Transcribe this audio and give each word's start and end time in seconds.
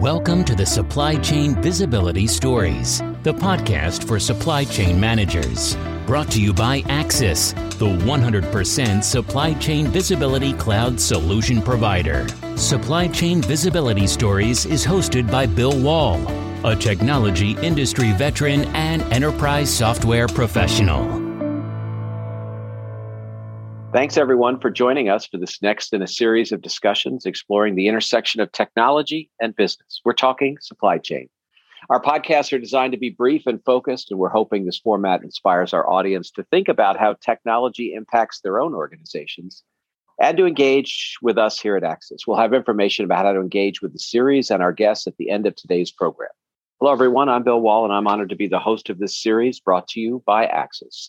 Welcome 0.00 0.44
to 0.44 0.54
the 0.54 0.64
Supply 0.64 1.16
Chain 1.16 1.60
Visibility 1.60 2.26
Stories, 2.26 3.00
the 3.22 3.34
podcast 3.34 4.08
for 4.08 4.18
supply 4.18 4.64
chain 4.64 4.98
managers. 4.98 5.76
Brought 6.06 6.30
to 6.30 6.40
you 6.40 6.54
by 6.54 6.80
Acsis, 6.84 7.52
the 7.78 7.84
100% 7.84 9.04
supply 9.04 9.52
chain 9.52 9.88
visibility 9.88 10.54
cloud 10.54 10.98
solution 10.98 11.60
provider. 11.60 12.26
Supply 12.56 13.08
Chain 13.08 13.42
Visibility 13.42 14.06
Stories 14.06 14.64
is 14.64 14.86
hosted 14.86 15.30
by 15.30 15.44
Bill 15.44 15.78
Wall, 15.78 16.18
a 16.64 16.74
technology 16.74 17.50
industry 17.58 18.12
veteran 18.12 18.64
and 18.74 19.02
enterprise 19.12 19.68
software 19.68 20.28
professional. 20.28 21.19
Thanks, 23.92 24.16
everyone, 24.16 24.60
for 24.60 24.70
joining 24.70 25.08
us 25.08 25.26
for 25.26 25.36
this 25.36 25.60
next 25.60 25.92
in 25.92 26.00
a 26.00 26.06
series 26.06 26.52
of 26.52 26.62
discussions 26.62 27.26
exploring 27.26 27.74
the 27.74 27.88
intersection 27.88 28.40
of 28.40 28.52
technology 28.52 29.32
and 29.40 29.56
business. 29.56 30.00
We're 30.04 30.12
talking 30.12 30.58
supply 30.60 30.98
chain. 30.98 31.28
Our 31.88 32.00
podcasts 32.00 32.52
are 32.52 32.60
designed 32.60 32.92
to 32.92 32.98
be 32.98 33.10
brief 33.10 33.48
and 33.48 33.60
focused, 33.64 34.12
and 34.12 34.20
we're 34.20 34.28
hoping 34.28 34.64
this 34.64 34.78
format 34.78 35.24
inspires 35.24 35.74
our 35.74 35.90
audience 35.90 36.30
to 36.32 36.44
think 36.44 36.68
about 36.68 37.00
how 37.00 37.14
technology 37.14 37.92
impacts 37.92 38.40
their 38.40 38.60
own 38.60 38.74
organizations 38.74 39.64
and 40.20 40.36
to 40.36 40.46
engage 40.46 41.16
with 41.20 41.36
us 41.36 41.58
here 41.58 41.76
at 41.76 41.82
Acsis. 41.82 42.28
We'll 42.28 42.36
have 42.36 42.54
information 42.54 43.04
about 43.04 43.24
how 43.24 43.32
to 43.32 43.40
engage 43.40 43.82
with 43.82 43.92
the 43.92 43.98
series 43.98 44.52
and 44.52 44.62
our 44.62 44.72
guests 44.72 45.08
at 45.08 45.16
the 45.16 45.30
end 45.30 45.48
of 45.48 45.56
today's 45.56 45.90
program. 45.90 46.30
Hello, 46.78 46.92
everyone. 46.92 47.28
I'm 47.28 47.42
Bill 47.42 47.60
Wall, 47.60 47.84
and 47.84 47.92
I'm 47.92 48.06
honored 48.06 48.28
to 48.28 48.36
be 48.36 48.46
the 48.46 48.60
host 48.60 48.88
of 48.88 49.00
this 49.00 49.20
series 49.20 49.58
brought 49.58 49.88
to 49.88 50.00
you 50.00 50.22
by 50.24 50.46
Acsis. 50.46 51.08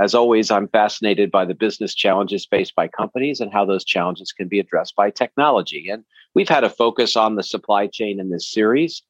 As 0.00 0.14
always, 0.14 0.50
I'm 0.50 0.68
fascinated 0.68 1.30
by 1.32 1.44
the 1.44 1.54
business 1.54 1.92
challenges 1.92 2.46
faced 2.46 2.76
by 2.76 2.86
companies 2.86 3.40
and 3.40 3.52
how 3.52 3.64
those 3.64 3.84
challenges 3.84 4.30
can 4.30 4.46
be 4.46 4.60
addressed 4.60 4.94
by 4.94 5.10
technology. 5.10 5.88
And 5.90 6.04
we've 6.34 6.48
had 6.48 6.62
a 6.62 6.70
focus 6.70 7.16
on 7.16 7.34
the 7.34 7.42
supply 7.42 7.88
chain 7.88 8.20
in 8.20 8.30
this 8.30 8.48
series. 8.48 9.02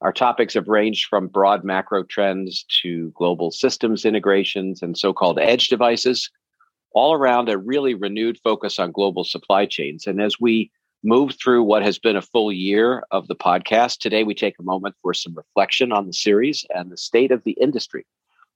Our 0.00 0.12
topics 0.12 0.54
have 0.54 0.68
ranged 0.68 1.06
from 1.06 1.28
broad 1.28 1.64
macro 1.64 2.02
trends 2.02 2.64
to 2.82 3.10
global 3.10 3.50
systems 3.50 4.06
integrations 4.06 4.80
and 4.80 4.96
so 4.96 5.12
called 5.12 5.38
edge 5.38 5.68
devices, 5.68 6.30
all 6.92 7.12
around 7.12 7.50
a 7.50 7.58
really 7.58 7.94
renewed 7.94 8.38
focus 8.42 8.78
on 8.78 8.90
global 8.90 9.24
supply 9.24 9.66
chains. 9.66 10.06
And 10.06 10.20
as 10.20 10.40
we 10.40 10.70
move 11.04 11.36
through 11.38 11.62
what 11.62 11.82
has 11.82 11.98
been 11.98 12.16
a 12.16 12.22
full 12.22 12.50
year 12.50 13.04
of 13.10 13.28
the 13.28 13.36
podcast, 13.36 13.98
today 13.98 14.24
we 14.24 14.34
take 14.34 14.58
a 14.58 14.62
moment 14.62 14.94
for 15.02 15.12
some 15.12 15.34
reflection 15.34 15.92
on 15.92 16.06
the 16.06 16.12
series 16.12 16.64
and 16.74 16.90
the 16.90 16.96
state 16.96 17.32
of 17.32 17.44
the 17.44 17.56
industry. 17.60 18.06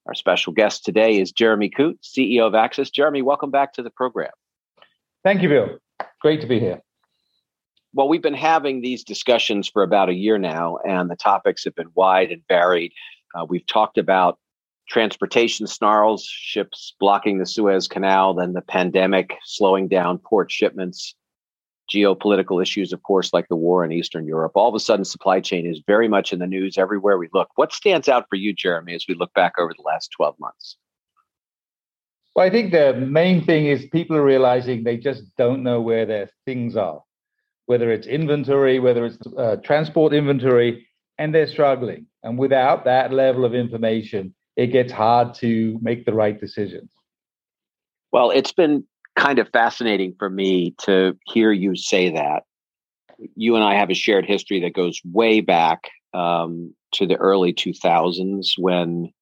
Our 0.06 0.14
special 0.14 0.52
guest 0.52 0.84
today 0.84 1.18
is 1.18 1.32
Jeremy 1.32 1.68
Coote, 1.68 2.00
CEO 2.00 2.46
of 2.46 2.52
Acsis. 2.52 2.92
Jeremy, 2.92 3.22
welcome 3.22 3.50
back 3.50 3.72
to 3.72 3.82
the 3.82 3.90
program. 3.90 4.30
Thank 5.24 5.42
you, 5.42 5.48
Bill. 5.48 5.78
Great 6.20 6.40
to 6.42 6.46
be 6.46 6.60
here. 6.60 6.80
Well, 7.92 8.08
we've 8.08 8.22
been 8.22 8.34
having 8.34 8.82
these 8.82 9.02
discussions 9.02 9.68
for 9.68 9.82
about 9.82 10.08
a 10.08 10.14
year 10.14 10.38
now, 10.38 10.78
and 10.86 11.10
the 11.10 11.16
topics 11.16 11.64
have 11.64 11.74
been 11.74 11.90
wide 11.94 12.30
and 12.30 12.42
varied. 12.46 12.92
Uh, 13.34 13.46
we've 13.48 13.66
talked 13.66 13.98
about 13.98 14.38
transportation 14.88 15.66
snarls, 15.66 16.24
ships 16.24 16.94
blocking 17.00 17.38
the 17.38 17.46
Suez 17.46 17.88
Canal, 17.88 18.34
then 18.34 18.52
the 18.52 18.62
pandemic 18.62 19.34
slowing 19.44 19.88
down 19.88 20.18
port 20.18 20.52
shipments, 20.52 21.16
geopolitical 21.92 22.62
issues, 22.62 22.92
of 22.92 23.02
course, 23.02 23.32
like 23.32 23.48
the 23.48 23.56
war 23.56 23.84
in 23.84 23.92
Eastern 23.92 24.26
Europe. 24.26 24.52
All 24.54 24.68
of 24.68 24.74
a 24.74 24.80
sudden, 24.80 25.04
supply 25.04 25.40
chain 25.40 25.66
is 25.66 25.80
very 25.86 26.08
much 26.08 26.32
in 26.32 26.38
the 26.38 26.46
news 26.46 26.78
everywhere 26.78 27.18
we 27.18 27.28
look. 27.32 27.48
What 27.56 27.72
stands 27.72 28.08
out 28.08 28.26
for 28.28 28.36
you, 28.36 28.52
Jeremy, 28.52 28.94
as 28.94 29.06
we 29.08 29.14
look 29.14 29.32
back 29.34 29.54
over 29.58 29.72
the 29.76 29.82
last 29.82 30.10
12 30.16 30.36
months? 30.38 30.76
Well, 32.34 32.44
I 32.44 32.50
think 32.50 32.72
the 32.72 32.92
main 32.94 33.44
thing 33.44 33.66
is 33.66 33.86
people 33.86 34.16
are 34.16 34.24
realizing 34.24 34.84
they 34.84 34.98
just 34.98 35.22
don't 35.38 35.62
know 35.62 35.80
where 35.80 36.04
their 36.04 36.28
things 36.44 36.76
are, 36.76 37.00
whether 37.64 37.90
it's 37.90 38.06
inventory, 38.06 38.78
whether 38.78 39.06
it's 39.06 39.18
uh, 39.38 39.56
transport 39.64 40.12
inventory, 40.12 40.86
and 41.18 41.34
they're 41.34 41.46
struggling. 41.46 42.06
And 42.22 42.38
without 42.38 42.84
that 42.84 43.12
level 43.12 43.44
of 43.44 43.54
information, 43.54 44.34
it 44.56 44.66
gets 44.68 44.92
hard 44.92 45.34
to 45.34 45.78
make 45.80 46.04
the 46.04 46.12
right 46.12 46.38
decisions. 46.38 46.90
Well, 48.12 48.30
it's 48.30 48.52
been 48.52 48.84
kind 49.16 49.38
of 49.38 49.48
fascinating 49.48 50.14
for 50.18 50.30
me 50.30 50.74
to 50.82 51.18
hear 51.26 51.50
you 51.50 51.74
say 51.74 52.10
that. 52.10 52.44
You 53.34 53.56
and 53.56 53.64
I 53.64 53.74
have 53.74 53.90
a 53.90 53.94
shared 53.94 54.26
history 54.26 54.60
that 54.60 54.74
goes 54.74 55.00
way 55.04 55.40
back 55.40 55.88
um, 56.12 56.74
to 56.92 57.06
the 57.06 57.16
early 57.16 57.52
2000s 57.52 58.50
when 58.58 59.12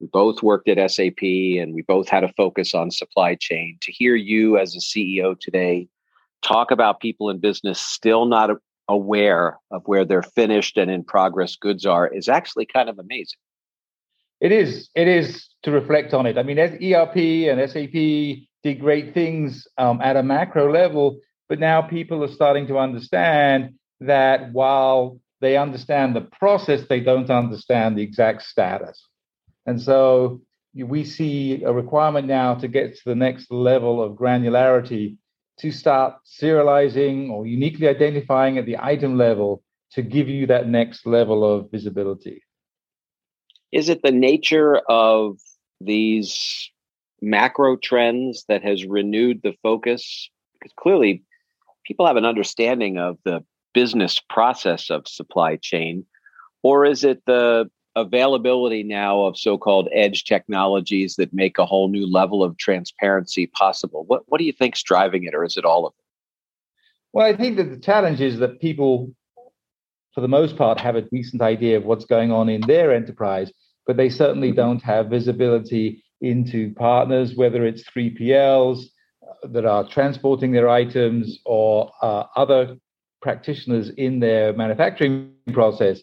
we 0.00 0.06
both 0.06 0.42
worked 0.42 0.68
at 0.68 0.90
SAP 0.90 1.22
and 1.22 1.74
we 1.74 1.82
both 1.82 2.08
had 2.08 2.24
a 2.24 2.32
focus 2.32 2.72
on 2.72 2.90
supply 2.90 3.34
chain. 3.34 3.78
To 3.82 3.92
hear 3.92 4.14
you 4.14 4.58
as 4.58 4.74
a 4.74 4.78
CEO 4.78 5.38
today 5.38 5.88
talk 6.42 6.70
about 6.70 7.00
people 7.00 7.30
in 7.30 7.38
business 7.38 7.80
still 7.80 8.26
not 8.26 8.50
aware 8.88 9.58
of 9.70 9.82
where 9.86 10.04
their 10.04 10.22
finished 10.22 10.76
and 10.76 10.90
in 10.90 11.04
progress 11.04 11.56
goods 11.56 11.86
are 11.86 12.06
is 12.06 12.28
actually 12.28 12.66
kind 12.66 12.88
of 12.88 12.98
amazing. 12.98 13.38
It 14.40 14.50
is. 14.50 14.88
It 14.96 15.06
is 15.06 15.48
to 15.62 15.70
reflect 15.70 16.14
on 16.14 16.26
it. 16.26 16.36
I 16.36 16.42
mean, 16.42 16.58
ERP 16.58 17.16
and 17.16 17.70
SAP 17.70 18.48
did 18.62 18.80
great 18.80 19.14
things 19.14 19.66
um, 19.78 20.00
at 20.00 20.16
a 20.16 20.22
macro 20.22 20.72
level, 20.72 21.18
but 21.48 21.58
now 21.58 21.82
people 21.82 22.22
are 22.24 22.32
starting 22.32 22.66
to 22.68 22.78
understand 22.78 23.74
that 24.00 24.52
while 24.52 25.20
they 25.40 25.56
understand 25.56 26.14
the 26.14 26.20
process, 26.20 26.82
they 26.88 27.00
don't 27.00 27.30
understand 27.30 27.96
the 27.96 28.02
exact 28.02 28.42
status. 28.42 29.08
And 29.66 29.80
so 29.80 30.40
we 30.74 31.04
see 31.04 31.62
a 31.64 31.72
requirement 31.72 32.26
now 32.26 32.54
to 32.54 32.68
get 32.68 32.94
to 32.96 33.02
the 33.04 33.14
next 33.14 33.50
level 33.50 34.02
of 34.02 34.12
granularity 34.12 35.16
to 35.58 35.70
start 35.70 36.14
serializing 36.24 37.30
or 37.30 37.46
uniquely 37.46 37.88
identifying 37.88 38.58
at 38.58 38.66
the 38.66 38.78
item 38.78 39.18
level 39.18 39.62
to 39.92 40.02
give 40.02 40.28
you 40.28 40.46
that 40.46 40.68
next 40.68 41.06
level 41.06 41.44
of 41.44 41.70
visibility. 41.70 42.42
Is 43.70 43.88
it 43.88 44.02
the 44.02 44.12
nature 44.12 44.76
of 44.88 45.38
these 45.80 46.70
macro 47.22 47.76
trends 47.76 48.44
that 48.48 48.62
has 48.62 48.84
renewed 48.84 49.40
the 49.42 49.54
focus? 49.62 50.28
Because 50.54 50.74
clearly, 50.76 51.22
people 51.84 52.06
have 52.06 52.16
an 52.16 52.26
understanding 52.26 52.98
of 52.98 53.16
the 53.24 53.44
business 53.72 54.20
process 54.28 54.90
of 54.90 55.08
supply 55.08 55.56
chain, 55.56 56.04
or 56.62 56.84
is 56.84 57.04
it 57.04 57.22
the 57.26 57.70
availability 57.94 58.82
now 58.82 59.22
of 59.22 59.38
so-called 59.38 59.88
edge 59.92 60.24
technologies 60.24 61.16
that 61.16 61.32
make 61.32 61.58
a 61.58 61.66
whole 61.66 61.88
new 61.88 62.10
level 62.10 62.42
of 62.42 62.56
transparency 62.56 63.46
possible? 63.46 64.04
What 64.06 64.22
what 64.26 64.38
do 64.38 64.44
you 64.44 64.52
think's 64.52 64.82
driving 64.82 65.24
it, 65.24 65.34
or 65.34 65.44
is 65.44 65.56
it 65.56 65.64
all 65.64 65.86
of 65.86 65.94
it? 65.98 66.04
Well, 67.12 67.26
I 67.26 67.36
think 67.36 67.56
that 67.56 67.70
the 67.70 67.78
challenge 67.78 68.20
is 68.20 68.38
that 68.38 68.60
people, 68.60 69.14
for 70.14 70.22
the 70.22 70.28
most 70.28 70.56
part, 70.56 70.80
have 70.80 70.96
a 70.96 71.02
decent 71.02 71.42
idea 71.42 71.76
of 71.76 71.84
what's 71.84 72.06
going 72.06 72.32
on 72.32 72.48
in 72.48 72.62
their 72.62 72.92
enterprise, 72.92 73.52
but 73.86 73.96
they 73.96 74.08
certainly 74.08 74.50
don't 74.52 74.82
have 74.82 75.08
visibility 75.08 76.02
into 76.22 76.72
partners, 76.74 77.34
whether 77.34 77.64
it's 77.64 77.82
3PLs 77.84 78.84
uh, 79.22 79.48
that 79.48 79.66
are 79.66 79.86
transporting 79.88 80.52
their 80.52 80.68
items 80.68 81.38
or 81.44 81.92
uh, 82.00 82.24
other 82.36 82.76
practitioners 83.20 83.90
in 83.90 84.20
their 84.20 84.52
manufacturing 84.52 85.32
process. 85.52 86.00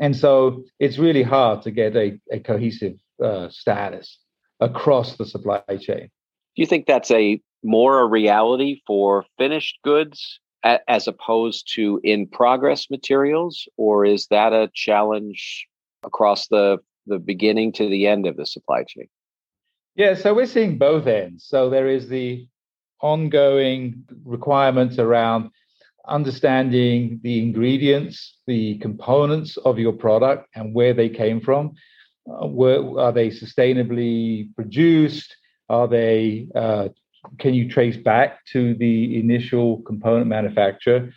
And 0.00 0.16
so 0.16 0.64
it's 0.78 0.98
really 0.98 1.22
hard 1.22 1.62
to 1.62 1.70
get 1.70 1.96
a, 1.96 2.18
a 2.30 2.40
cohesive 2.40 2.94
uh, 3.22 3.48
status 3.48 4.18
across 4.60 5.16
the 5.16 5.26
supply 5.26 5.62
chain. 5.80 6.10
Do 6.56 6.62
you 6.62 6.66
think 6.66 6.86
that's 6.86 7.10
a 7.10 7.40
more 7.62 8.00
a 8.00 8.06
reality 8.06 8.82
for 8.86 9.24
finished 9.38 9.78
goods 9.82 10.40
as 10.88 11.06
opposed 11.06 11.70
to 11.74 12.00
in 12.02 12.26
progress 12.26 12.88
materials, 12.90 13.68
or 13.76 14.04
is 14.04 14.28
that 14.28 14.52
a 14.52 14.70
challenge 14.74 15.66
across 16.02 16.48
the 16.48 16.78
the 17.06 17.18
beginning 17.18 17.70
to 17.70 17.88
the 17.88 18.06
end 18.06 18.26
of 18.26 18.36
the 18.36 18.46
supply 18.46 18.82
chain? 18.84 19.08
Yeah, 19.96 20.14
so 20.14 20.34
we're 20.34 20.46
seeing 20.46 20.76
both 20.76 21.06
ends. 21.06 21.44
So 21.46 21.70
there 21.70 21.86
is 21.86 22.08
the 22.08 22.48
ongoing 23.00 24.04
requirements 24.24 24.98
around 24.98 25.50
understanding 26.08 27.20
the 27.22 27.40
ingredients, 27.40 28.38
the 28.48 28.78
components 28.78 29.56
of 29.58 29.78
your 29.78 29.92
product, 29.92 30.48
and 30.54 30.74
where 30.74 30.94
they 30.94 31.08
came 31.08 31.40
from. 31.40 31.74
Uh, 32.28 32.98
are 32.98 33.12
they 33.12 33.28
sustainably 33.28 34.52
produced? 34.56 35.36
Are 35.68 35.86
they? 35.86 36.48
Uh, 36.54 36.88
can 37.38 37.54
you 37.54 37.68
trace 37.68 37.96
back 37.96 38.44
to 38.46 38.74
the 38.74 39.18
initial 39.18 39.80
component 39.82 40.26
manufacturer, 40.26 41.10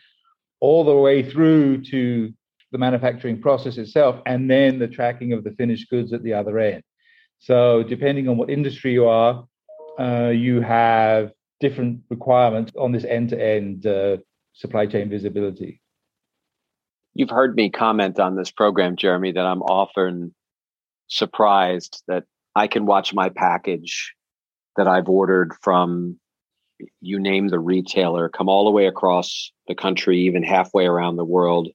all 0.60 0.86
the 0.86 0.96
way 0.96 1.28
through 1.28 1.84
to 1.86 2.32
the 2.72 2.78
manufacturing 2.78 3.42
process 3.42 3.78
itself, 3.78 4.22
and 4.28 4.50
then 4.50 4.78
the 4.78 4.88
tracking 4.88 5.34
of 5.34 5.44
the 5.44 5.52
finished 5.52 5.90
goods 5.90 6.14
at 6.14 6.22
the 6.22 6.34
other 6.34 6.60
end? 6.60 6.84
So, 7.40 7.84
depending 7.84 8.28
on 8.28 8.38
what 8.38 8.50
industry 8.50 8.94
you 8.94 9.06
are, 9.06 9.48
uh, 10.00 10.30
you 10.30 10.62
have 10.62 11.32
different 11.60 12.02
requirements 12.10 12.72
on 12.78 12.92
this 12.92 13.04
end 13.04 13.30
to 13.30 13.42
end 13.42 13.86
supply 14.54 14.86
chain 14.86 15.10
visibility. 15.10 15.82
You've 17.14 17.30
heard 17.30 17.56
me 17.56 17.70
comment 17.70 18.20
on 18.20 18.36
this 18.36 18.52
program, 18.52 18.96
Jeremy, 18.96 19.32
that 19.32 19.46
I'm 19.46 19.62
often 19.62 20.34
surprised 21.08 22.04
that 22.08 22.26
I 22.56 22.68
can 22.68 22.86
watch 22.86 23.14
my 23.14 23.30
package 23.30 24.14
that 24.76 24.88
I've 24.88 25.10
ordered 25.10 25.54
from 25.62 26.20
you 27.02 27.20
name 27.20 27.48
the 27.48 27.60
retailer 27.60 28.30
come 28.30 28.50
all 28.50 28.66
the 28.66 28.72
way 28.72 28.86
across 28.86 29.52
the 29.68 29.76
country, 29.76 30.20
even 30.20 30.44
halfway 30.44 30.86
around 30.86 31.16
the 31.16 31.26
world, 31.26 31.70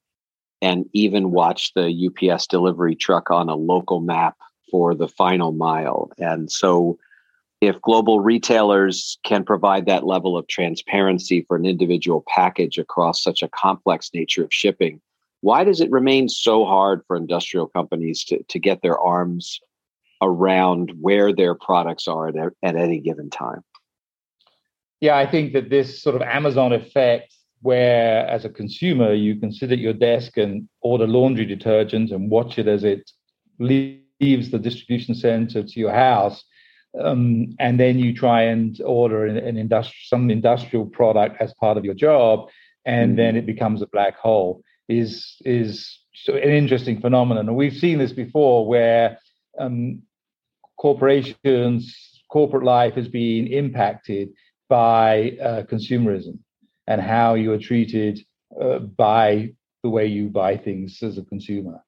and 0.60 0.86
even 0.92 1.32
watch 1.32 1.72
the 1.74 2.08
UPS 2.08 2.46
delivery 2.46 2.94
truck 2.94 3.30
on 3.30 3.48
a 3.48 3.56
local 3.56 4.00
map 4.00 4.36
for 4.72 4.94
the 4.96 5.06
final 5.06 5.52
mile. 5.52 6.10
And 6.18 6.50
so, 6.50 6.98
if 7.60 7.80
global 7.80 8.18
retailers 8.18 9.18
can 9.22 9.44
provide 9.44 9.86
that 9.86 10.04
level 10.04 10.36
of 10.36 10.48
transparency 10.48 11.44
for 11.46 11.56
an 11.56 11.64
individual 11.64 12.24
package 12.26 12.76
across 12.76 13.22
such 13.22 13.40
a 13.40 13.48
complex 13.48 14.10
nature 14.12 14.42
of 14.42 14.52
shipping, 14.52 15.00
why 15.42 15.62
does 15.62 15.80
it 15.80 15.90
remain 15.92 16.28
so 16.28 16.64
hard 16.64 17.02
for 17.06 17.16
industrial 17.16 17.68
companies 17.68 18.24
to, 18.24 18.42
to 18.44 18.58
get 18.58 18.82
their 18.82 18.98
arms 18.98 19.60
around 20.20 20.92
where 21.00 21.32
their 21.32 21.54
products 21.54 22.08
are 22.08 22.28
at, 22.28 22.36
at 22.62 22.74
any 22.74 22.98
given 22.98 23.30
time? 23.30 23.62
Yeah, 25.00 25.16
I 25.16 25.30
think 25.30 25.52
that 25.52 25.68
this 25.68 26.00
sort 26.00 26.16
of 26.16 26.22
Amazon 26.22 26.72
effect, 26.72 27.34
where 27.60 28.26
as 28.26 28.44
a 28.44 28.48
consumer 28.48 29.12
you 29.12 29.36
can 29.36 29.52
sit 29.52 29.72
at 29.72 29.78
your 29.78 29.92
desk 29.92 30.36
and 30.36 30.68
order 30.80 31.06
laundry 31.06 31.44
detergent 31.44 32.10
and 32.10 32.30
watch 32.30 32.58
it 32.58 32.66
as 32.66 32.82
it 32.82 33.10
leaves 33.58 34.02
the 34.22 34.58
distribution 34.58 35.14
center 35.14 35.62
to 35.62 35.80
your 35.80 35.92
house, 35.92 36.44
um, 37.00 37.54
and 37.58 37.78
then 37.78 37.98
you 37.98 38.14
try 38.14 38.42
and 38.42 38.80
order 38.82 39.26
an, 39.26 39.36
an 39.36 39.56
industrial 39.56 40.04
some 40.04 40.30
industrial 40.30 40.86
product 40.86 41.40
as 41.40 41.52
part 41.54 41.76
of 41.76 41.84
your 41.84 41.94
job, 41.94 42.48
and 42.84 43.10
mm-hmm. 43.10 43.16
then 43.16 43.36
it 43.36 43.46
becomes 43.46 43.82
a 43.82 43.86
black 43.86 44.16
hole. 44.16 44.62
Is 44.88 45.36
is 45.44 45.98
an 46.28 46.52
interesting 46.62 47.00
phenomenon, 47.00 47.48
and 47.48 47.56
we've 47.56 47.76
seen 47.76 47.98
this 47.98 48.12
before, 48.12 48.66
where 48.66 49.18
um, 49.58 50.02
corporations, 50.78 52.22
corporate 52.30 52.64
life 52.64 52.94
has 52.94 53.08
been 53.08 53.46
impacted 53.46 54.30
by 54.68 55.36
uh, 55.42 55.62
consumerism 55.62 56.38
and 56.86 57.00
how 57.00 57.34
you 57.34 57.52
are 57.52 57.58
treated 57.58 58.24
uh, 58.60 58.78
by 58.78 59.52
the 59.82 59.90
way 59.90 60.06
you 60.06 60.28
buy 60.28 60.56
things 60.56 61.02
as 61.02 61.18
a 61.18 61.22
consumer. 61.22 61.82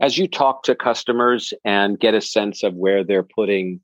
As 0.00 0.18
you 0.18 0.28
talk 0.28 0.62
to 0.64 0.74
customers 0.74 1.54
and 1.64 1.98
get 1.98 2.14
a 2.14 2.20
sense 2.20 2.62
of 2.62 2.74
where 2.74 3.02
they're 3.02 3.22
putting 3.22 3.80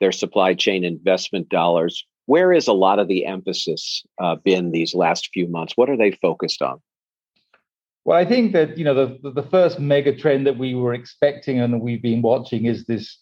their 0.00 0.12
supply 0.12 0.54
chain 0.54 0.84
investment 0.84 1.48
dollars, 1.48 2.06
where 2.26 2.52
is 2.52 2.68
a 2.68 2.72
lot 2.72 2.98
of 2.98 3.08
the 3.08 3.26
emphasis 3.26 4.04
uh, 4.22 4.36
been 4.36 4.70
these 4.70 4.94
last 4.94 5.30
few 5.32 5.48
months? 5.48 5.72
What 5.76 5.90
are 5.90 5.96
they 5.96 6.12
focused 6.12 6.62
on? 6.62 6.80
Well, 8.04 8.16
I 8.16 8.24
think 8.24 8.52
that 8.52 8.78
you 8.78 8.84
know 8.84 8.94
the 8.94 9.30
the 9.32 9.42
first 9.42 9.78
mega 9.80 10.16
trend 10.16 10.46
that 10.46 10.56
we 10.56 10.74
were 10.74 10.94
expecting 10.94 11.60
and 11.60 11.80
we've 11.80 12.00
been 12.00 12.22
watching 12.22 12.64
is 12.64 12.86
this 12.86 13.18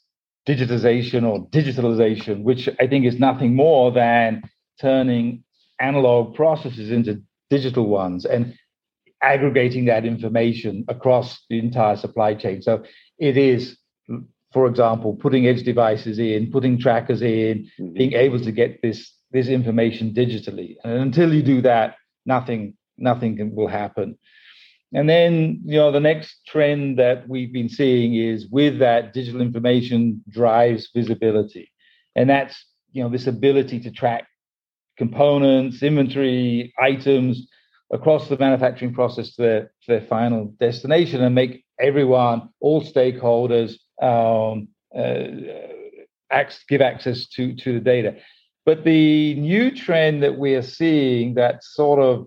digitization 0.47 1.25
or 1.25 1.47
digitalization, 1.49 2.43
which 2.43 2.69
I 2.79 2.87
think 2.87 3.05
is 3.05 3.19
nothing 3.19 3.57
more 3.57 3.91
than 3.91 4.43
turning 4.81 5.43
analog 5.81 6.35
processes 6.35 6.91
into 6.91 7.23
digital 7.51 7.87
ones 7.87 8.25
and 8.25 8.55
aggregating 9.23 9.87
that 9.87 10.05
information 10.05 10.85
across 10.89 11.45
the 11.49 11.59
entire 11.59 11.97
supply 11.97 12.35
chain. 12.35 12.63
So 12.63 12.85
it 13.19 13.37
is, 13.37 13.79
for 14.53 14.67
example, 14.67 15.15
putting 15.15 15.47
edge 15.47 15.63
devices 15.63 16.19
in, 16.19 16.51
putting 16.51 16.79
trackers 16.79 17.23
in, 17.23 17.71
mm-hmm. 17.79 17.95
being 17.95 18.13
able 18.13 18.41
to 18.41 18.53
get 18.53 18.83
this 18.83 19.13
this 19.33 19.49
information 19.49 20.15
digitally. 20.15 20.77
And 20.85 20.93
until 20.95 21.35
you 21.35 21.43
do 21.43 21.61
that, 21.63 21.97
nothing 22.25 22.77
nothing 22.97 23.37
can, 23.37 23.55
will 23.55 23.69
happen. 23.69 24.19
And 24.93 25.09
then, 25.09 25.61
you 25.65 25.77
know, 25.77 25.91
the 25.91 26.01
next 26.01 26.47
trend 26.47 26.99
that 26.99 27.29
we've 27.29 27.53
been 27.53 27.69
seeing 27.69 28.15
is 28.15 28.47
with 28.49 28.79
that 28.79 29.13
digital 29.13 29.41
information 29.41 30.23
drives 30.29 30.91
visibility. 30.95 31.73
And 32.15 32.31
that's, 32.31 32.65
you 32.93 33.03
know, 33.03 33.11
this 33.11 33.27
ability 33.27 33.81
to 33.81 33.91
track 33.91 34.27
components, 34.97 35.83
inventory, 35.83 36.73
items 36.79 37.49
across 37.93 38.29
the 38.29 38.39
manufacturing 38.39 38.93
process 38.93 39.35
to 39.35 39.43
their, 39.43 39.61
to 39.83 39.87
their 39.89 40.01
final 40.03 40.47
destination 40.59 41.23
and 41.23 41.35
make 41.35 41.65
everyone, 41.81 42.49
all 42.61 42.83
stakeholders, 42.83 43.75
um, 44.03 44.69
uh, 44.97 45.25
give 46.69 46.81
access 46.81 47.29
to, 47.29 47.55
to 47.55 47.75
the 47.75 47.81
data. 47.81 48.17
But 48.65 48.85
the 48.85 49.35
new 49.35 49.71
trend 49.71 50.23
that 50.23 50.39
we 50.39 50.55
are 50.55 50.63
seeing 50.63 51.35
that 51.35 51.63
sort 51.63 52.01
of 52.01 52.27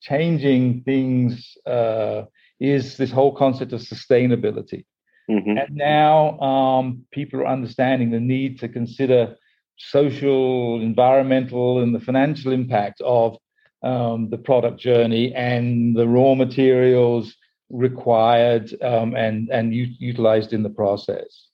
changing 0.00 0.82
things 0.82 1.56
uh, 1.66 2.22
is 2.58 2.96
this 2.96 3.12
whole 3.12 3.34
concept 3.34 3.72
of 3.72 3.80
sustainability. 3.80 4.84
Mm-hmm. 5.30 5.58
And 5.58 5.74
now 5.74 6.38
um, 6.40 7.04
people 7.12 7.40
are 7.40 7.46
understanding 7.46 8.10
the 8.10 8.20
need 8.20 8.60
to 8.60 8.68
consider 8.68 9.36
social, 9.76 10.80
environmental, 10.80 11.82
and 11.82 11.94
the 11.94 12.00
financial 12.00 12.52
impact 12.52 13.00
of 13.02 13.36
um, 13.82 14.30
the 14.30 14.38
product 14.38 14.80
journey 14.80 15.34
and 15.34 15.96
the 15.96 16.08
raw 16.08 16.34
materials 16.34 17.34
required 17.70 18.74
um, 18.82 19.14
and 19.14 19.48
and 19.50 19.74
u- 19.74 19.94
utilized 19.98 20.52
in 20.52 20.62
the 20.62 20.70
process. 20.70 21.48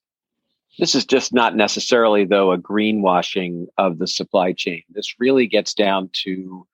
This 0.78 0.94
is 0.94 1.04
just 1.04 1.34
not 1.34 1.54
necessarily, 1.54 2.24
though, 2.24 2.52
a 2.52 2.58
greenwashing 2.58 3.66
of 3.76 3.98
the 3.98 4.06
supply 4.06 4.52
chain. 4.52 4.82
This 4.90 5.16
really 5.18 5.46
gets 5.46 5.74
down 5.74 6.08
to 6.24 6.66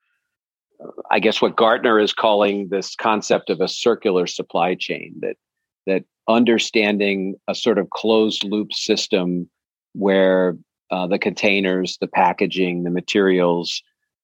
I 1.11 1.19
guess 1.19 1.41
what 1.41 1.57
Gartner 1.57 1.99
is 1.99 2.13
calling 2.13 2.69
this 2.69 2.95
concept 2.95 3.49
of 3.49 3.61
a 3.61 3.67
circular 3.67 4.27
supply 4.27 4.75
chain 4.75 5.15
that 5.21 5.35
that 5.85 6.05
understanding 6.27 7.35
a 7.47 7.55
sort 7.55 7.77
of 7.77 7.89
closed 7.89 8.43
loop 8.43 8.73
system 8.73 9.49
where 9.93 10.57
uh, 10.91 11.07
the 11.07 11.19
containers, 11.19 11.97
the 11.99 12.07
packaging, 12.07 12.83
the 12.83 12.91
materials 12.91 13.81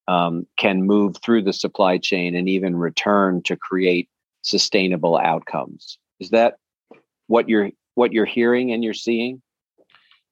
um, 0.08 0.46
can 0.58 0.84
move 0.84 1.18
through 1.18 1.44
the 1.44 1.54
supply 1.54 1.98
chain 1.98 2.36
and 2.36 2.48
even 2.48 2.76
return 2.76 3.42
to 3.44 3.56
create 3.56 4.10
sustainable 4.42 5.18
outcomes. 5.18 5.98
Is 6.20 6.30
that 6.30 6.58
what 7.28 7.50
you're 7.50 7.72
what 7.96 8.14
you're 8.14 8.26
hearing 8.26 8.72
and 8.72 8.84
you're 8.84 8.94
seeing? 8.94 9.42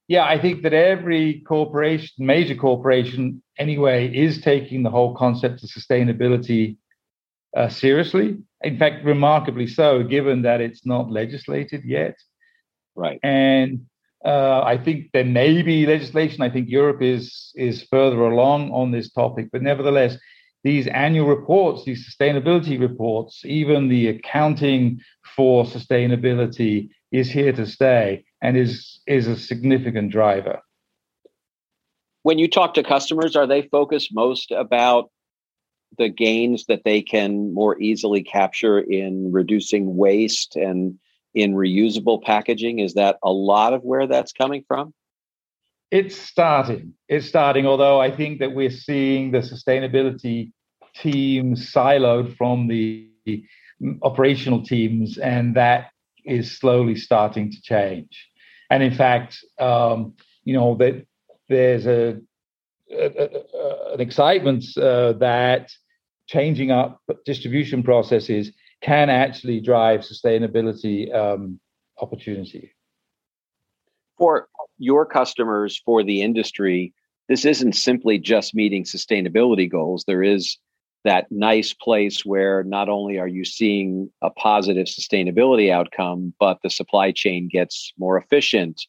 Yeah, 0.08 0.26
I 0.26 0.40
think 0.40 0.64
that 0.64 0.74
every 0.74 1.42
corporation, 1.48 2.26
major 2.26 2.56
corporation 2.56 3.42
anyway, 3.58 4.14
is 4.14 4.42
taking 4.42 4.84
the 4.84 4.90
whole 4.90 5.16
concept 5.16 5.64
of 5.64 5.70
sustainability 5.70 6.78
uh, 7.56 7.70
seriously. 7.70 8.38
In 8.62 8.78
fact, 8.78 9.06
remarkably 9.06 9.68
so, 9.68 10.04
given 10.04 10.42
that 10.42 10.60
it's 10.62 10.86
not 10.86 11.10
legislated 11.10 11.84
yet. 11.86 12.16
Right. 12.96 13.20
And 13.24 13.86
uh, 14.26 14.62
I 14.66 14.78
think 14.78 15.12
there 15.12 15.26
may 15.26 15.62
be 15.62 15.86
legislation. 15.86 16.42
I 16.42 16.50
think 16.50 16.70
Europe 16.70 17.02
is 17.02 17.52
is 17.56 17.84
further 17.84 18.22
along 18.22 18.72
on 18.72 18.92
this 18.92 19.12
topic, 19.12 19.50
but 19.52 19.62
nevertheless, 19.62 20.18
these 20.64 20.88
annual 20.88 21.28
reports, 21.28 21.84
these 21.84 22.08
sustainability 22.08 22.80
reports, 22.80 23.42
even 23.44 23.90
the 23.90 24.08
accounting 24.08 25.02
for 25.36 25.66
sustainability 25.66 26.90
is 27.12 27.30
here 27.30 27.52
to 27.54 27.66
stay 27.66 28.24
and 28.42 28.58
is 28.58 29.02
is 29.08 29.28
a 29.28 29.38
significant 29.38 30.12
driver. 30.12 30.62
When 32.24 32.40
you 32.40 32.48
talk 32.48 32.76
to 32.76 32.84
customers, 32.84 33.36
are 33.36 33.48
they 33.48 33.64
focused 33.64 34.14
most 34.14 34.52
about 34.52 35.12
the 35.98 36.10
gains 36.10 36.66
that 36.68 36.84
they 36.86 37.02
can 37.02 37.54
more 37.54 37.80
easily 37.80 38.24
capture 38.24 38.80
in 38.80 39.32
reducing 39.32 39.98
waste 39.98 40.56
and 40.56 40.98
in 41.34 41.54
reusable 41.54 42.22
packaging? 42.22 42.80
Is 42.80 42.94
that 42.96 43.18
a 43.24 43.32
lot 43.32 43.74
of 43.74 43.84
where 43.84 44.08
that's 44.08 44.32
coming 44.32 44.64
from? 44.68 44.94
It's 45.92 46.16
starting. 46.16 46.94
It's 47.08 47.28
starting, 47.28 47.68
although 47.68 48.00
I 48.02 48.16
think 48.16 48.40
that 48.40 48.54
we're 48.54 48.72
seeing 48.72 49.32
the 49.32 49.40
sustainability 49.40 50.52
teams 50.96 51.72
siloed 51.72 52.36
from 52.36 52.68
the 52.68 53.10
operational 54.02 54.64
teams, 54.64 55.18
and 55.18 55.56
that 55.56 55.92
is 56.26 56.58
slowly 56.58 56.96
starting 56.96 57.52
to 57.52 57.62
change. 57.62 58.28
And 58.70 58.82
in 58.82 58.94
fact, 58.94 59.38
um, 59.60 60.14
you 60.44 60.54
know 60.54 60.76
that 60.78 61.06
there's 61.50 61.86
a, 61.86 62.20
a, 62.92 63.06
a 63.06 63.94
an 63.94 64.02
excitement 64.02 64.66
uh, 64.78 65.14
that 65.14 65.72
changing 66.28 66.72
up 66.72 67.02
distribution 67.26 67.84
processes 67.84 68.52
can 68.84 69.10
actually 69.10 69.62
drive 69.62 70.02
sustainability 70.02 71.14
um, 71.16 71.60
opportunity. 72.00 72.74
For 74.18 74.50
your 74.78 75.06
customers, 75.06 75.82
for 75.86 76.04
the 76.04 76.22
industry, 76.22 76.94
this 77.30 77.46
isn't 77.46 77.74
simply 77.74 78.20
just 78.20 78.54
meeting 78.54 78.84
sustainability 78.84 79.72
goals. 79.72 80.04
There 80.06 80.22
is 80.22 80.58
that 81.06 81.32
nice 81.32 81.74
place 81.74 82.26
where 82.26 82.64
not 82.64 82.90
only 82.90 83.18
are 83.20 83.28
you 83.28 83.46
seeing 83.46 84.10
a 84.22 84.30
positive 84.30 84.88
sustainability 84.88 85.72
outcome, 85.72 86.34
but 86.40 86.60
the 86.62 86.70
supply 86.70 87.12
chain 87.12 87.50
gets 87.52 87.94
more 87.98 88.18
efficient, 88.18 88.82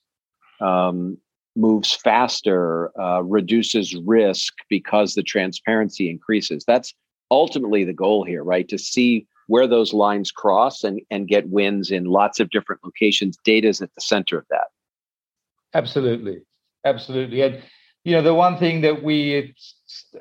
um, 0.61 1.17
moves 1.57 1.93
faster, 1.93 2.91
uh, 3.01 3.23
reduces 3.23 3.97
risk 4.05 4.55
because 4.69 5.15
the 5.15 5.23
transparency 5.23 6.11
increases. 6.11 6.65
That's 6.67 6.93
ultimately 7.31 7.85
the 7.85 7.93
goal 7.93 8.25
here, 8.25 8.43
right? 8.43 8.69
To 8.69 8.79
see 8.79 9.27
where 9.47 9.67
those 9.67 9.93
lines 9.93 10.31
cross 10.31 10.85
and, 10.85 11.01
and 11.11 11.29
get 11.29 11.49
wins 11.49 11.91
in 11.91 12.05
lots 12.05 12.41
of 12.41 12.51
different 12.51 12.83
locations. 12.85 13.37
Data 13.45 13.69
is 13.69 13.81
at 13.81 13.95
the 13.95 14.01
center 14.01 14.39
of 14.39 14.47
that. 14.51 14.69
Absolutely. 15.75 16.41
Absolutely. 16.85 17.43
And, 17.43 17.63
you 18.05 18.13
know, 18.13 18.23
the 18.23 18.35
one 18.35 18.59
thing 18.59 18.83
that 18.83 19.03
we 19.03 19.55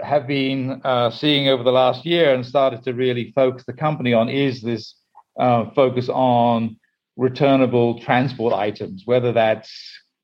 have 0.01 0.27
been 0.27 0.82
uh, 0.84 1.12
seeing 1.12 1.48
over 1.48 1.63
the 1.63 1.72
last 1.72 2.06
year 2.06 2.34
and 2.34 2.46
started 2.46 2.84
to 2.84 2.94
really 2.94 3.32
focus 3.34 3.63
the 3.65 3.74
company 3.74 4.13
on 4.13 4.30
is 4.30 4.62
this 4.62 4.96
uh, 5.39 5.70
focus 5.72 6.10
on 6.10 6.77
returnable 7.15 8.00
transport 8.00 8.53
items, 8.53 9.03
whether 9.06 9.32
that's 9.32 9.72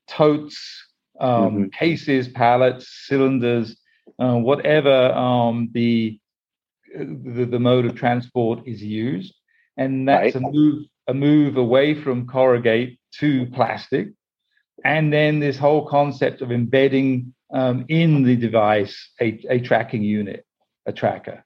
totes, 0.08 0.86
um, 1.20 1.30
mm-hmm. 1.30 1.64
cases, 1.68 2.28
pallets, 2.28 2.88
cylinders, 3.06 3.76
uh, 4.18 4.34
whatever 4.34 5.12
um, 5.12 5.70
the, 5.72 6.19
the, 6.94 7.46
the 7.50 7.58
mode 7.58 7.86
of 7.86 7.94
transport 7.94 8.66
is 8.66 8.82
used, 8.82 9.34
and 9.76 10.08
that's 10.08 10.34
right. 10.34 10.36
a 10.36 10.40
move 10.40 10.84
a 11.08 11.14
move 11.14 11.56
away 11.56 11.94
from 11.94 12.26
corrugate 12.26 12.98
to 13.18 13.46
plastic, 13.46 14.08
and 14.84 15.12
then 15.12 15.40
this 15.40 15.58
whole 15.58 15.86
concept 15.86 16.42
of 16.42 16.52
embedding 16.52 17.34
um, 17.52 17.84
in 17.88 18.22
the 18.22 18.36
device 18.36 19.10
a, 19.20 19.40
a 19.48 19.60
tracking 19.60 20.02
unit, 20.02 20.44
a 20.86 20.92
tracker. 20.92 21.44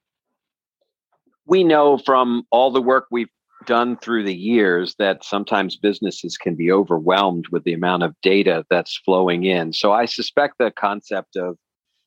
We 1.46 1.64
know 1.64 1.98
from 1.98 2.44
all 2.50 2.70
the 2.70 2.82
work 2.82 3.06
we've 3.10 3.28
done 3.66 3.96
through 3.96 4.24
the 4.24 4.34
years 4.34 4.94
that 4.98 5.24
sometimes 5.24 5.76
businesses 5.76 6.36
can 6.36 6.54
be 6.54 6.70
overwhelmed 6.70 7.48
with 7.48 7.64
the 7.64 7.72
amount 7.72 8.02
of 8.02 8.14
data 8.22 8.64
that's 8.70 9.00
flowing 9.04 9.44
in. 9.44 9.72
So 9.72 9.92
I 9.92 10.04
suspect 10.04 10.56
the 10.58 10.70
concept 10.70 11.36
of 11.36 11.56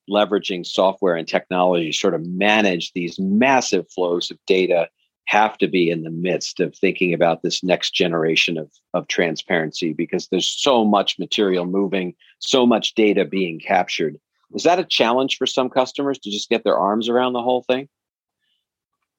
leveraging 0.09 0.65
software 0.65 1.15
and 1.15 1.27
technology 1.27 1.91
to 1.91 1.97
sort 1.97 2.13
of 2.13 2.25
manage 2.25 2.91
these 2.93 3.19
massive 3.19 3.89
flows 3.91 4.31
of 4.31 4.37
data 4.47 4.89
have 5.25 5.57
to 5.57 5.67
be 5.67 5.89
in 5.89 6.03
the 6.03 6.09
midst 6.09 6.61
of 6.61 6.73
thinking 6.73 7.13
about 7.13 7.41
this 7.41 7.61
next 7.61 7.91
generation 7.91 8.57
of, 8.57 8.71
of 8.93 9.07
transparency 9.07 9.91
because 9.91 10.27
there's 10.29 10.49
so 10.49 10.85
much 10.85 11.19
material 11.19 11.65
moving, 11.65 12.15
so 12.39 12.65
much 12.65 12.95
data 12.95 13.25
being 13.25 13.59
captured. 13.59 14.17
Is 14.53 14.63
that 14.63 14.79
a 14.79 14.85
challenge 14.85 15.37
for 15.37 15.45
some 15.45 15.69
customers 15.69 16.17
to 16.19 16.31
just 16.31 16.49
get 16.49 16.63
their 16.63 16.77
arms 16.77 17.09
around 17.09 17.33
the 17.33 17.41
whole 17.41 17.63
thing? 17.63 17.89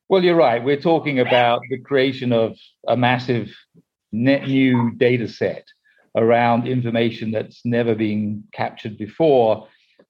Well, 0.09 0.25
you're 0.25 0.35
right. 0.35 0.65
We're 0.65 0.81
talking 0.81 1.21
about 1.21 1.61
the 1.69 1.79
creation 1.79 2.33
of 2.33 2.57
a 2.87 2.97
massive 2.97 3.55
net 4.11 4.49
new 4.49 4.93
data 4.97 5.29
set 5.29 5.67
around 6.17 6.67
information 6.67 7.31
that's 7.31 7.61
never 7.67 7.95
been 7.95 8.45
captured 8.53 8.97
before. 8.97 9.69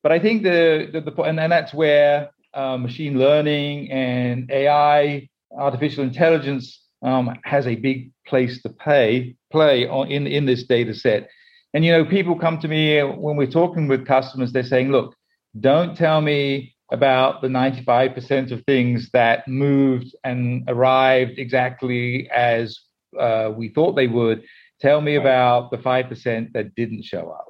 But 0.09 0.15
I 0.15 0.21
think 0.21 0.43
the 0.43 0.89
the, 0.91 1.03
the 1.03 1.23
and, 1.25 1.39
and 1.39 1.53
that's 1.53 1.75
where 1.75 2.31
uh, 2.55 2.79
machine 2.79 3.19
learning 3.19 3.93
and 3.93 4.51
AI, 4.51 5.29
artificial 5.55 6.03
intelligence, 6.03 6.81
um, 7.03 7.39
has 7.45 7.67
a 7.67 7.75
big 7.75 8.11
place 8.27 8.63
to 8.63 8.71
play 8.71 9.37
play 9.53 9.87
on, 9.87 10.11
in 10.11 10.27
in 10.27 10.47
this 10.47 10.65
data 10.65 10.95
set. 10.95 11.29
And 11.75 11.85
you 11.85 11.93
know, 11.93 12.07
people 12.07 12.39
come 12.39 12.59
to 12.61 12.69
me 12.69 13.03
when 13.03 13.37
we're 13.37 13.51
talking 13.51 13.87
with 13.87 14.07
customers. 14.07 14.51
They're 14.51 14.63
saying, 14.63 14.91
"Look, 14.91 15.15
don't 15.61 15.95
tell 15.95 16.23
me 16.23 16.75
about 16.91 17.43
the 17.43 17.49
95% 17.49 18.51
of 18.51 18.65
things 18.65 19.11
that 19.13 19.47
moved 19.47 20.17
and 20.25 20.65
arrived 20.69 21.39
exactly 21.39 22.31
as 22.31 22.81
uh, 23.21 23.53
we 23.55 23.69
thought 23.69 23.93
they 23.93 24.07
would. 24.07 24.43
Tell 24.81 25.03
me 25.03 25.17
about 25.17 25.71
the 25.71 25.77
5% 25.77 26.53
that 26.55 26.75
didn't 26.75 27.05
show 27.05 27.29
up. 27.29 27.48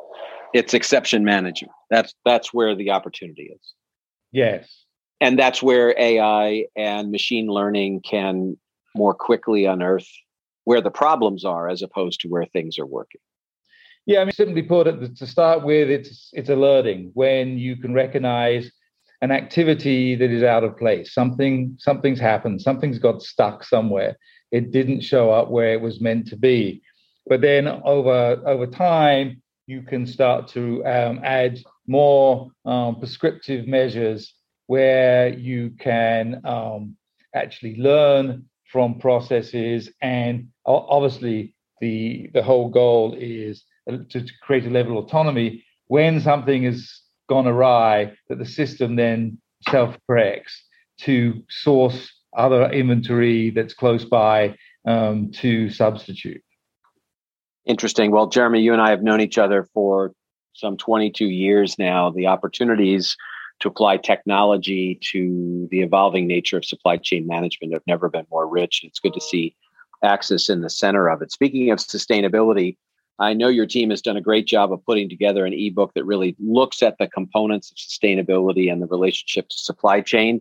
It's 0.54 0.74
exception 0.74 1.24
management. 1.24 1.72
That's 1.90 2.14
that's 2.24 2.52
where 2.52 2.74
the 2.74 2.90
opportunity 2.90 3.50
is. 3.54 3.74
Yes. 4.32 4.84
And 5.20 5.38
that's 5.38 5.62
where 5.62 5.98
AI 5.98 6.66
and 6.76 7.10
machine 7.10 7.48
learning 7.48 8.02
can 8.02 8.56
more 8.94 9.14
quickly 9.14 9.64
unearth 9.64 10.08
where 10.64 10.80
the 10.80 10.90
problems 10.90 11.44
are 11.44 11.68
as 11.68 11.82
opposed 11.82 12.20
to 12.20 12.28
where 12.28 12.44
things 12.44 12.78
are 12.78 12.86
working. 12.86 13.20
Yeah, 14.06 14.20
I 14.20 14.24
mean, 14.24 14.32
simply 14.32 14.62
put, 14.62 15.16
to 15.16 15.26
start 15.26 15.64
with, 15.64 15.90
it's 15.90 16.30
it's 16.32 16.48
alerting 16.48 17.10
when 17.14 17.58
you 17.58 17.76
can 17.76 17.92
recognize 17.92 18.70
an 19.20 19.30
activity 19.30 20.14
that 20.14 20.30
is 20.30 20.42
out 20.42 20.64
of 20.64 20.78
place. 20.78 21.12
Something 21.12 21.76
something's 21.78 22.20
happened. 22.20 22.62
Something's 22.62 22.98
got 22.98 23.22
stuck 23.22 23.64
somewhere. 23.64 24.16
It 24.52 24.70
didn't 24.70 25.02
show 25.02 25.30
up 25.30 25.50
where 25.50 25.72
it 25.72 25.80
was 25.80 26.00
meant 26.00 26.28
to 26.28 26.36
be. 26.36 26.82
But 27.26 27.40
then 27.40 27.68
over 27.68 28.40
over 28.46 28.66
time, 28.66 29.42
you 29.68 29.82
can 29.82 30.06
start 30.06 30.48
to 30.48 30.82
um, 30.86 31.20
add 31.22 31.58
more 31.86 32.50
um, 32.64 32.98
prescriptive 32.98 33.68
measures 33.68 34.34
where 34.66 35.28
you 35.28 35.70
can 35.78 36.40
um, 36.44 36.96
actually 37.34 37.76
learn 37.76 38.46
from 38.72 38.98
processes 38.98 39.90
and 40.00 40.48
obviously 40.66 41.54
the 41.80 42.30
the 42.34 42.42
whole 42.42 42.68
goal 42.68 43.14
is 43.18 43.64
to, 43.88 44.22
to 44.22 44.32
create 44.42 44.66
a 44.66 44.70
level 44.70 44.98
of 44.98 45.04
autonomy 45.04 45.64
when 45.86 46.20
something 46.20 46.64
has 46.64 47.00
gone 47.28 47.46
awry 47.46 48.12
that 48.28 48.38
the 48.38 48.46
system 48.46 48.96
then 48.96 49.38
self 49.68 49.96
corrects 50.06 50.64
to 50.98 51.42
source 51.50 52.10
other 52.36 52.70
inventory 52.70 53.50
that's 53.50 53.74
close 53.74 54.04
by 54.04 54.54
um, 54.86 55.30
to 55.30 55.68
substitute. 55.70 56.42
Interesting. 57.68 58.10
Well, 58.12 58.28
Jeremy, 58.28 58.62
you 58.62 58.72
and 58.72 58.80
I 58.80 58.88
have 58.88 59.02
known 59.02 59.20
each 59.20 59.36
other 59.36 59.68
for 59.74 60.12
some 60.54 60.78
22 60.78 61.26
years 61.26 61.78
now. 61.78 62.10
The 62.10 62.26
opportunities 62.26 63.14
to 63.60 63.68
apply 63.68 63.98
technology 63.98 64.98
to 65.12 65.68
the 65.70 65.82
evolving 65.82 66.26
nature 66.26 66.56
of 66.56 66.64
supply 66.64 66.96
chain 66.96 67.26
management 67.26 67.74
have 67.74 67.82
never 67.86 68.08
been 68.08 68.26
more 68.30 68.48
rich. 68.48 68.80
It's 68.84 68.98
good 68.98 69.12
to 69.12 69.20
see 69.20 69.54
Acsis 70.02 70.48
in 70.48 70.62
the 70.62 70.70
center 70.70 71.08
of 71.08 71.20
it. 71.20 71.30
Speaking 71.30 71.70
of 71.70 71.78
sustainability, 71.78 72.78
I 73.18 73.34
know 73.34 73.48
your 73.48 73.66
team 73.66 73.90
has 73.90 74.00
done 74.00 74.16
a 74.16 74.22
great 74.22 74.46
job 74.46 74.72
of 74.72 74.82
putting 74.86 75.10
together 75.10 75.44
an 75.44 75.52
ebook 75.52 75.92
that 75.92 76.06
really 76.06 76.36
looks 76.38 76.82
at 76.82 76.96
the 76.98 77.08
components 77.08 77.70
of 77.70 77.76
sustainability 77.76 78.72
and 78.72 78.80
the 78.80 78.86
relationship 78.86 79.50
to 79.50 79.58
supply 79.58 80.00
chain. 80.00 80.40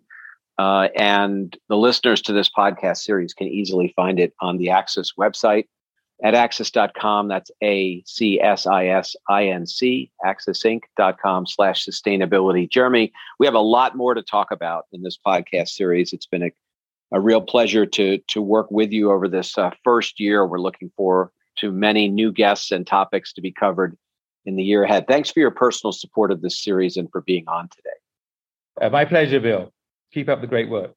Uh, 0.58 0.88
and 0.96 1.58
the 1.68 1.78
listeners 1.78 2.22
to 2.22 2.32
this 2.32 2.50
podcast 2.50 3.00
series 3.00 3.34
can 3.34 3.48
easily 3.48 3.92
find 3.98 4.18
it 4.18 4.34
on 4.40 4.58
the 4.58 4.68
Acsis 4.68 5.10
website 5.20 5.66
at 6.24 6.34
acsis.com. 6.34 7.28
That's 7.28 7.52
A 7.64 8.04
C 8.06 8.42
S 8.42 8.66
I 8.66 8.88
S 8.88 9.16
I 9.30 9.48
N 9.48 9.68
C, 9.68 10.12
acsisinc.com 10.26 11.46
slash 11.46 11.86
sustainability. 11.86 12.70
Jeremy, 12.70 13.12
we 13.40 13.46
have 13.46 13.56
a 13.56 13.60
lot 13.60 13.96
more 13.96 14.14
to 14.14 14.22
talk 14.22 14.52
about 14.52 14.86
in 14.92 15.04
this 15.04 15.18
podcast 15.18 15.70
series. 15.70 16.14
It's 16.14 16.26
been 16.26 16.44
a, 16.44 16.52
a 17.12 17.20
real 17.20 17.42
pleasure 17.42 17.86
to, 17.86 18.18
to 18.18 18.42
work 18.42 18.72
with 18.72 18.92
you 18.92 19.12
over 19.12 19.28
this 19.28 19.58
uh, 19.58 19.72
first 19.84 20.20
year. 20.20 20.46
We're 20.46 20.60
looking 20.60 20.92
for 20.98 21.32
to 21.58 21.72
many 21.72 22.08
new 22.08 22.32
guests 22.32 22.72
and 22.72 22.86
topics 22.86 23.34
to 23.34 23.42
be 23.42 23.52
covered 23.52 23.98
in 24.46 24.56
the 24.56 24.64
year 24.64 24.84
ahead. 24.84 25.08
Thanks 25.08 25.30
for 25.30 25.40
your 25.40 25.52
personal 25.52 25.92
support 25.92 26.32
of 26.32 26.42
this 26.42 26.64
series 26.64 26.98
and 26.98 27.12
for 27.12 27.22
being 27.22 27.46
on 27.48 27.70
today. 27.70 28.86
Uh, 28.86 28.90
my 28.90 29.06
pleasure, 29.06 29.40
Bill. 29.40 29.74
Keep 30.14 30.30
up 30.30 30.42
the 30.42 30.48
great 30.48 30.70
work. 30.70 30.94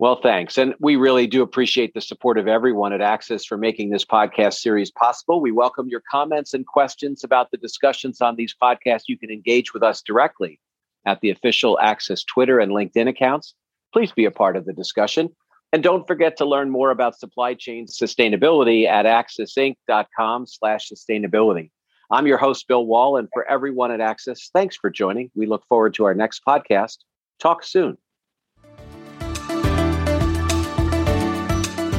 Well, 0.00 0.20
thanks. 0.22 0.56
And 0.56 0.76
we 0.78 0.94
really 0.94 1.26
do 1.26 1.42
appreciate 1.42 1.92
the 1.92 2.00
support 2.00 2.38
of 2.38 2.46
everyone 2.46 2.92
at 2.92 3.00
Acsis 3.00 3.44
for 3.44 3.56
making 3.56 3.90
this 3.90 4.04
podcast 4.04 4.54
series 4.54 4.92
possible. 4.92 5.40
We 5.40 5.50
welcome 5.50 5.88
your 5.88 6.02
comments 6.08 6.54
and 6.54 6.64
questions 6.64 7.24
about 7.24 7.50
the 7.50 7.56
discussions 7.56 8.20
on 8.20 8.36
these 8.36 8.54
podcasts. 8.62 9.08
You 9.08 9.18
can 9.18 9.30
engage 9.30 9.74
with 9.74 9.82
us 9.82 10.00
directly 10.00 10.60
at 11.04 11.20
the 11.20 11.30
official 11.30 11.78
Acsis 11.82 12.24
Twitter 12.24 12.60
and 12.60 12.70
LinkedIn 12.70 13.08
accounts. 13.08 13.54
Please 13.92 14.12
be 14.12 14.24
a 14.24 14.30
part 14.30 14.56
of 14.56 14.66
the 14.66 14.72
discussion. 14.72 15.30
And 15.72 15.82
don't 15.82 16.06
forget 16.06 16.36
to 16.36 16.44
learn 16.44 16.70
more 16.70 16.92
about 16.92 17.18
supply 17.18 17.54
chain 17.54 17.86
sustainability 17.86 18.86
at 18.86 19.04
acsisinc.com 19.04 20.46
slash 20.46 20.88
sustainability. 20.88 21.70
I'm 22.10 22.26
your 22.26 22.38
host, 22.38 22.68
Bill 22.68 22.86
Wall, 22.86 23.16
and 23.16 23.28
for 23.32 23.50
everyone 23.50 23.90
at 23.90 24.00
Acsis, 24.00 24.48
thanks 24.54 24.76
for 24.76 24.90
joining. 24.90 25.30
We 25.34 25.46
look 25.46 25.66
forward 25.68 25.92
to 25.94 26.04
our 26.04 26.14
next 26.14 26.42
podcast. 26.46 26.98
Talk 27.40 27.64
soon. 27.64 27.98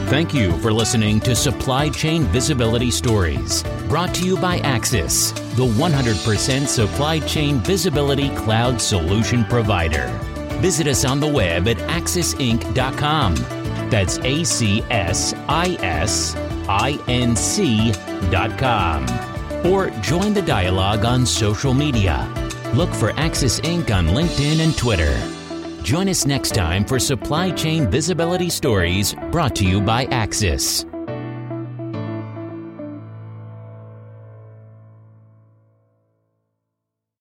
Thank 0.10 0.34
you 0.34 0.58
for 0.60 0.74
listening 0.74 1.20
to 1.22 1.36
Supply 1.36 1.90
Chain 1.90 2.24
Visibility 2.26 2.90
Stories, 2.92 3.64
brought 3.88 4.14
to 4.16 4.26
you 4.26 4.36
by 4.38 4.60
Acsis, 4.60 5.34
the 5.56 5.66
100% 5.66 6.68
supply 6.68 7.20
chain 7.20 7.60
visibility 7.60 8.30
cloud 8.36 8.82
solution 8.82 9.46
provider. 9.46 10.08
Visit 10.62 10.88
us 10.88 11.06
on 11.06 11.20
the 11.20 11.28
web 11.28 11.68
at 11.68 11.78
acsisinc.com 11.78 13.36
that's 13.90 14.20
A 14.20 14.44
C 14.44 14.84
S 14.90 15.34
I 15.48 15.78
S 15.82 16.36
I 16.68 17.00
N 17.08 17.36
C 17.36 17.92
dot 18.30 18.58
com. 18.58 19.06
Or 19.66 19.90
join 20.02 20.34
the 20.34 20.42
dialogue 20.42 21.06
on 21.06 21.26
social 21.26 21.74
media. 21.74 22.28
Look 22.74 22.94
for 22.94 23.12
Acsis 23.14 23.60
Inc. 23.62 23.94
on 23.94 24.08
LinkedIn 24.08 24.60
and 24.60 24.78
Twitter. 24.78 25.39
Join 25.90 26.08
us 26.08 26.28
next 26.28 26.54
time 26.54 26.86
for 26.86 27.00
Supply 27.00 27.50
Chain 27.50 27.90
Visibility 27.90 28.48
Stories 28.52 29.16
brought 29.32 29.56
to 29.56 29.66
you 29.66 29.82
by 29.82 30.06
Acsis. 30.06 30.89